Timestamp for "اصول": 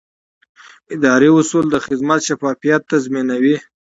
1.39-1.65